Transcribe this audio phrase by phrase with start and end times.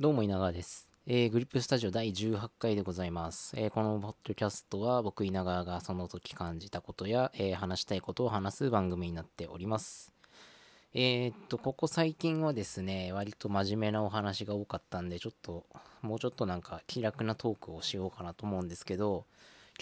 [0.00, 0.90] どうも稲川です。
[1.06, 3.52] えーグリップスタジオ第18回でございます。
[3.54, 10.10] えーこのポッドキャストは僕稲川がその時感じたことや、えー話したいことを話す番組になっております。
[10.94, 15.66] えーっと、ここ最近はですね、割と真面目なお話が多かったんで、ちょっと、
[16.00, 19.26] もうちょっとなんか気楽なトークをしようかなと思うんですけど、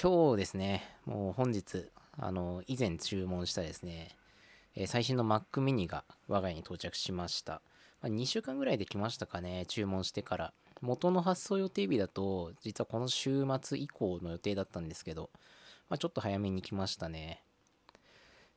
[0.02, 4.16] 今日ですね、もう本日、あの、以前注文したですね、
[4.74, 7.62] え最新の Mac mini が我が家に到着しました。
[8.00, 10.52] まあ、2週間ぐらいで来ましたかね、注文してから。
[10.80, 15.30] 元の発送予定日だと、実はこの週末以降の予定だったんですけど、
[15.88, 17.42] まあ、ちょっと早めに来ましたね。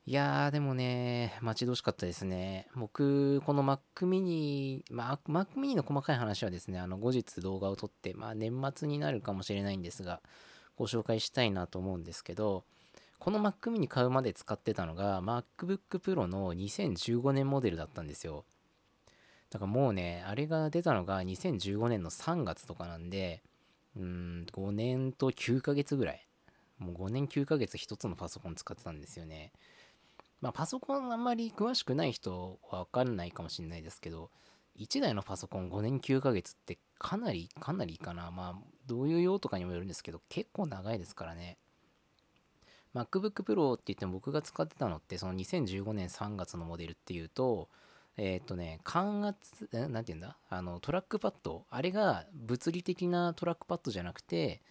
[0.04, 2.66] いやー、でもね、待ち遠しかったですね。
[2.74, 10.20] 僕、この Mac mini、まあ、Mac mini の細かい話はですね、あの、後日動画を撮って、まあ、年末になるかもしれないんですが、
[10.76, 12.64] ご紹介したいなと思うんですけど、
[13.20, 18.44] この Mac mini 買うまで使ってたのが MacBook Pro の2015年モデルだったんですよ。
[19.52, 23.42] だからもうね、あれが出たのが2015年の3月とかなんで、
[23.94, 26.26] うん、5年と9ヶ月ぐらい。
[26.78, 29.52] もう5年9ヶ月一つのパソコン使ってたんですよね。
[30.40, 34.30] まあパソコンあんまり詳しくない人はわかんないかもしれないですけど、
[34.78, 38.30] 1台のパソコン5年9ヶ月ってかなり、かなりいいかな。
[38.30, 38.54] まあ、
[38.86, 41.58] どういう用とかにもよるんですけど、結構長いですからね。
[42.94, 47.68] MacBook Pro って言っても僕が使ってたのってその2015年3月のモデルっていうと
[48.16, 50.36] えーっとね感圧えなんて言うんだ？
[50.48, 51.64] あのトラックパッド。
[51.70, 54.62] あれが物理的なトラックパッドじゃなくて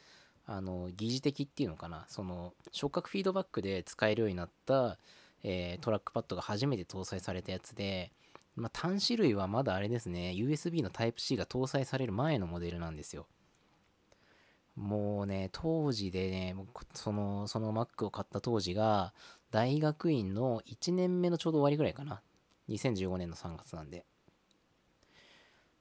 [0.46, 2.06] あの疑似的っていうのかな？
[2.08, 4.98] その触覚フィードバックで使えるようになった、
[5.44, 8.12] えートラックパッドが初めて搭載されたやつで
[8.54, 10.34] まあ、端子類はまだあれですね。
[10.36, 13.26] USB の Type-C が搭載される前のモデルなんですよ。
[14.76, 16.56] もうね、当時でね、
[16.94, 19.14] その、その Mac を買った当時が、
[19.52, 22.22] 大学院の1年目のちょうど終わりぐらいかな。
[22.70, 24.06] 2015年の3月なんで。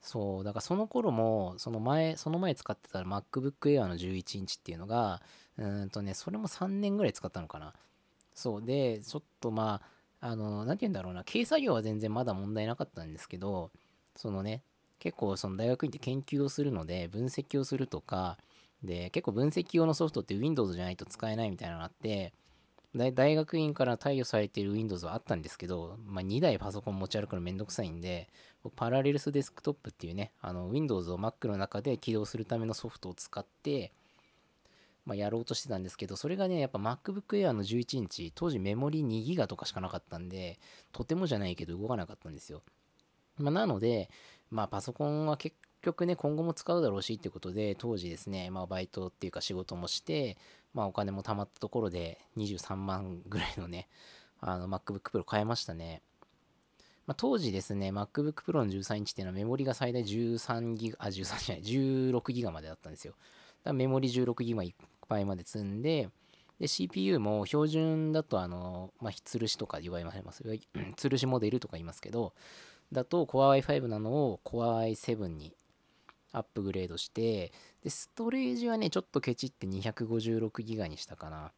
[0.01, 5.21] そう、だからその頃も、その前、その前使ってた MacBook Air の11インチっていうのが、
[5.59, 7.75] うんとね、それも3年ぐらい使ったのかな。
[8.35, 9.83] そう、で、ちょっとま
[10.21, 13.71] あ、あの、なんて言うんだろうな、軽作業は全然まだ問題なかったんですけど、
[14.17, 14.63] そのね、
[14.99, 18.39] 結構その大学院って研究をするので、分析をするとか、
[18.83, 22.33] で、結構分析用のソフトって Windows じゃないと使えないみたいなのがあって、
[22.97, 28.29] 大大学院から貸与されている Windows はあったんですけど、まあ、2台パソコン持ち歩くのめんどくさいんで、
[28.75, 33.93] パラレルスデスクトップっていうね、あの Windows を Mac の中で起動するためのソフトを使って、
[35.07, 40.59] まあ、やろうとしてたんですけど、それがね、やっぱ MacBook Air の11インチ、当時メモリ2ギガとかしかなかったんで、
[40.93, 42.63] とてもじゃないけど動かなかったんですよ。
[43.39, 44.11] まあ、なので、
[44.51, 50.37] まあ、パソコンは結局ね、今後も使うだろうしってことで、当時ですね、まあ、バイトっていうか仕事もして、
[50.75, 53.89] まあ、お金も貯まったところで、23万ぐらいのね、
[54.41, 56.03] あの、MacBook Pro 買いましたね。
[57.07, 63.13] まあ、当時ですね、MacBook Pro の13インチっていうのはメモリが最大13ギガ、あ、13じゃない、16ギガまでだったんですよ。
[63.13, 63.23] だか
[63.67, 66.09] らメモリ16ギガいっぱいまで積んで、
[66.61, 70.45] で、CPU も標準だと、あの、まあ、吊るしとか言われます。
[70.45, 72.35] 吊るしモデルとか言いますけど、
[72.93, 75.55] だと Core i5 なのを Core i7 に
[76.33, 77.53] アップグレードして、
[77.83, 81.53] で、ストレージはね、ちょっとケチって256ギガにしたかな。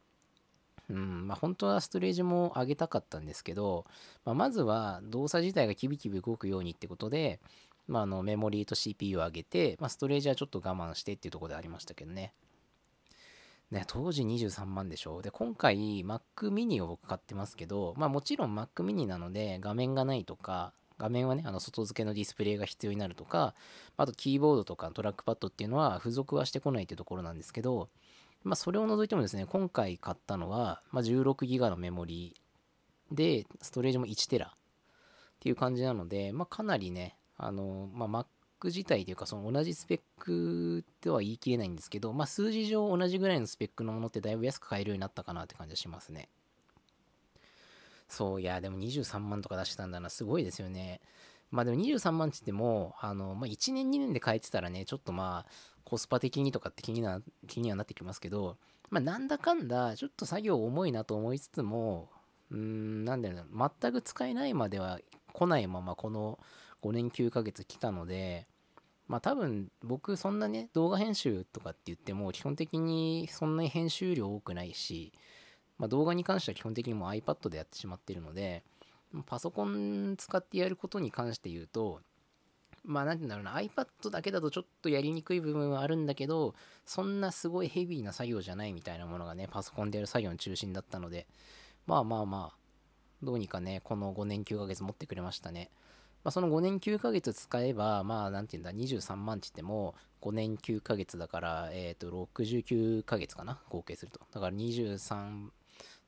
[0.89, 3.85] うん、まあ本当はストレージも上げたかったんですけど、
[4.25, 7.39] まあ、まずは動作自体がキビキビ動くようにってことで、
[7.87, 12.33] まあ、あのメモリーと CPU を上げて、まあ、ストレージはちょっと我慢してっていうところでありましたけどね。
[13.71, 15.21] ね、当時23万でしょ？
[15.21, 23.53] で、今回 Mac mini を僕買ってますけど、まあもちろん Mac mini なので画面がないとか、画面はね、あの外付けのディスプレイが必要になるとか、
[23.97, 27.89] あとキーボードとかトラックパッドっていうのは付属はしてこないっていうところなんですけど、
[28.43, 32.35] まあそれを除いてもですね、今回買ったのは、まあ、16ギガのメモリ
[33.11, 34.49] で、ストレージも1テラっ
[35.39, 46.29] ていう感じなので、まあかなりね、あの、まあ Mac 自体というか、その同じスペックとは言い切れないんですけど、まあ数字上同じぐらいのスペックのものってだいぶ安く買えるようになったかなって感じがしますね。
[48.07, 51.01] そう、いや、でも23万とか出してたんだな、すごいですよね。
[51.51, 55.51] まあでも23万って言っても、あの、まあ1年2年で買えてたらね、ちょっとまあ、
[55.83, 58.57] コスパ的にとかって気にな、気にはなってきますけど、
[58.89, 62.09] まあなんだかんだ、ちょっと作業重いなと思いつつも、
[62.51, 64.99] うーん、なんだろう、全く使えないまでは
[65.31, 66.39] 来ないまま、この
[66.81, 68.47] 5年9ヶ月来たので、
[69.07, 75.13] まあ多分僕そんなね動画編集とかって言っても基本的にそんなに編集量多くないし、
[75.83, 78.63] まあ、動画に関しては基本的にもう iPad でやってしまっているので
[79.25, 81.99] パソコン使ってやることに関して言うと
[82.85, 91.27] まあなんて言うんだろうな iPad だけだとちょっとやりにくい部分はあるんだけどそんなすごいヘビーな作業じゃないみたいなものがねパソコンでやる作業の中心だったので
[91.85, 92.57] まあまあまあ
[93.21, 95.69] どうにかねこの5年9ヶ月持ってくれましたね
[96.23, 104.21] まあ、その5年9ヶ月使えば、まあ、なんていうんだ、23万って言っても、5年9ヶ月だから、えっ、ー、と、69ヶ月かな、合計すると。
[104.31, 105.49] だから23、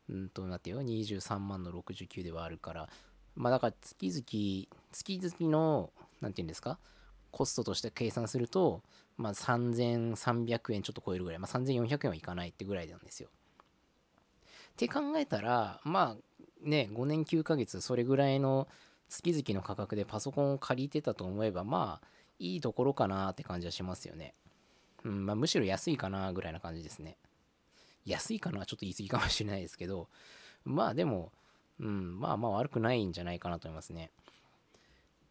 [0.10, 2.90] うんと、なってよ、23万の69ではあるから、
[3.36, 5.92] まあ、だから月々、月々の、
[6.22, 6.80] なんていうんですか、
[7.31, 8.81] コストとして計算すると、
[9.18, 13.30] まあ、3300円ちょっと超えるぐらい、まあ、3400円はいかないってぐらいなんですよ。
[14.74, 18.68] って考えたら、まあね、5年9ヶ月、それぐらいの
[19.07, 22.07] 月々の価格でパソコンを借りてたと思えば、まあ、
[22.40, 24.34] いいところかなって感じはしますよね。
[25.04, 27.18] うん、まあ、むしろ安いかなぐらいな感じですね。
[28.06, 30.07] 安いかなちょっと言い過ぎかもしれないですけど、
[30.63, 31.31] まあでも、
[31.80, 34.12] うん、まあまあ悪くないんじゃないかなと思いますね。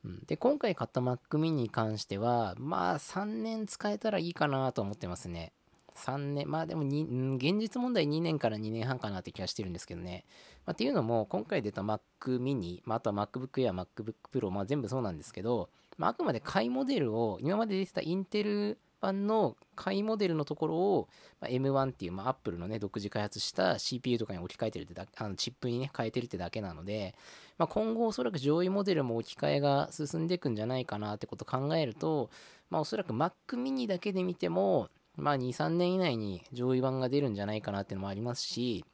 [0.05, 5.53] うん、で、今回買った Mac mini に関しては、まあ3年使えたらいいかなと思ってますね。
[5.97, 10.25] 3年、まあでも現実問題2年から2年半かなって気がしてるんですけどね。
[10.67, 21.09] まあ、っていうのも、今回出た Mac mini、まあ、あとは MacBook Air、MacBook Pro、まあ全部そうなんですけど、まあ、あくまで買いモデルを、今まで出てたインテル般の買いモデルのところを、
[21.41, 27.15] まあ、M1 っていう、まあ、Apple のね、独自開発した CPU とかに置き換えてるってだあのチップにね、変えてるってだけなので、
[27.59, 32.31] まあ、今後おそらく上位モデルも置き換えが進んでいくんじゃないかなってことを考えると、
[32.71, 38.85] まあ、おそらく Mac mini だけで見ても、まあ、2、3年以内に上位版が出るんじゃないかなっていうのもありますし、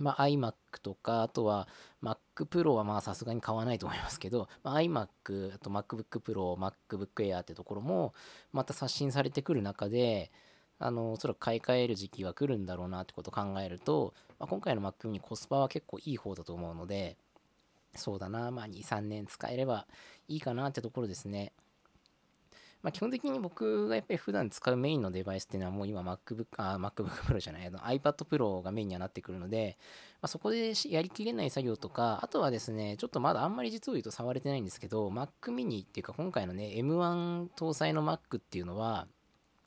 [0.00, 1.68] まあ、iMac とか、あとは
[2.02, 8.14] Mac Pro はまあさすがに買わないと思いますけど、まあ、iMac、あと MacBook Pro、MacBook Air ってところも
[8.52, 10.30] また刷新されてくる中で、
[10.78, 17.16] あの、おそらく買い替える時期が来るんだろうなってことを考えると、まあ、今回の MacMe コスパは結構いい方だと思うので、
[17.94, 19.86] そうだな、まあ2、3年使えれば
[20.28, 21.52] いいかなってところですね。
[22.82, 29.76] まあ、基本的に僕がやっぱり普段使うメインのデバイスっていうのはもう今 MacBook、あ、MacBook Pro じゃない、あの iPad Pro がメインにはなってくるので、
[30.22, 39.08] まあ、そこでやりきれない作業とか、あとはですね、ちょっとまだあんまり実を言うと触れてないんですけど、Mac mini っていうか今回のね、M1 搭載の Mac っていうのは、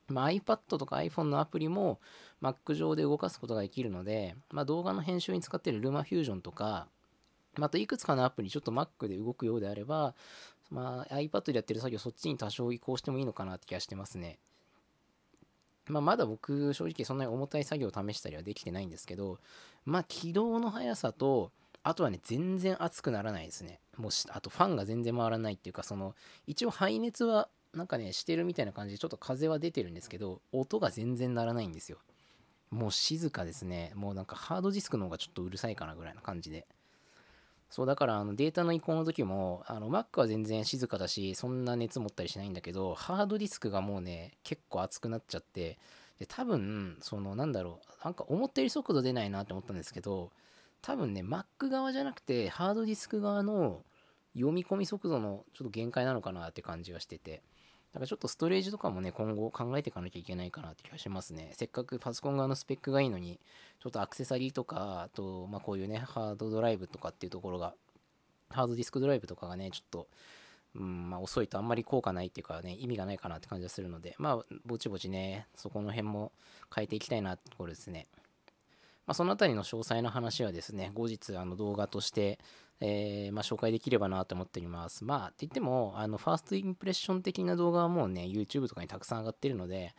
[0.08, 2.00] まあ、iPad とか iPhone のアプリも
[2.42, 6.88] Mac 上で動かすことができるので、まあ、動画の編集に使っている LumaFusion とか、
[7.58, 10.16] またいくつかのアプリちょっと Mac で動くようであれば、
[10.72, 14.40] まあ、iPad でやってる作業、そっちに多少移行してもいいのかなって気がしてますね。
[15.88, 19.40] まあ、まだ僕、正直そんなに重たい作業を試したりはできてないんですけど、
[19.86, 21.52] まあ、起動の速さと、
[21.84, 23.80] あとはね、全然熱くならないですね。
[23.98, 26.16] もうあとファンが全然回らないっていうか、その、
[26.48, 31.98] 一応排熱は、なんかね、してるみたいな感じで、ちょっと風は出てるんですけど、音が全然鳴らないんですよ。
[32.70, 33.92] もう静かですね。
[33.96, 36.66] もうなんかハードディスクの方がちょっとうるさいかなぐらいな感じで。
[37.72, 45.80] そう、だからあのデータの移行の時も、あの Mac は全然静かだし、そんな熱持ったりしないんだけど、ハードディスクがもうね、結構熱くなっちゃって、
[46.20, 50.32] で、多分、そのなんだろう、なんか思ったより速度出ないなって思ったんですけど、
[50.82, 53.82] 多分ね、Mac 側じゃなくて、ハードディスク側の
[54.34, 57.42] 読み込み速度のちょっと限界なのかなって感じがしてて、
[57.94, 61.52] だからちょっとストレージとかもね、今後考えていかなきゃいけないかなって気がしますね。
[61.54, 63.38] せっかくパソコン側のスペックがいいのに、
[63.82, 67.74] ちょっとアクセサリーとか、あと、まあこういうね、ハードドライブとかっていうところが、
[68.50, 70.08] ハードディスクドライブとかがね、ちょっと、
[70.76, 76.32] うん、まあ遅いとあんまり効果ないっていうかね、意味がないかなって感じがするので、まあ、ぼちぼちね、そこの辺も
[76.74, 78.08] 変えていきたいなってところですね。
[79.06, 82.40] まあ、そのあたりの詳細な話はですね、後日あの動画として、
[82.82, 85.06] えー、まあ、紹介できればなと思っております。
[85.06, 89.94] まあ、って言っても、あの、ファーストインプレッション的な動画はもうね、YouTube とかにたくさん上がってるので、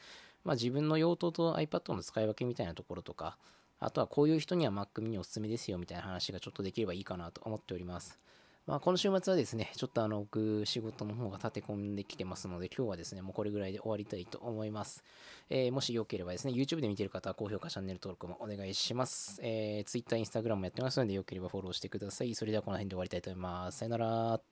[0.44, 3.38] まあ、自分の用途と iPad の使い分けみたいなところとか、
[3.78, 8.18] あとはこういう人には Mac mini おすすめですよみたいな話がちょっとできればいいかなと思っております。
[8.66, 15.02] まあ、この週末はですね、ちょっとあの、僕、仕事の方が立て込んできてますので、今日はですね、もうこれぐらいで終わりたいと思います。
[15.50, 19.40] えー、もしよければですね、YouTube で見てる方は高評価、チャンネル登録もお願いします。
[19.42, 22.34] えー、Twitter、Instagram もやってますので、よければフォローしてください。
[22.36, 23.78] それではこの辺で終わりたいと思います。
[23.78, 24.51] さよなら。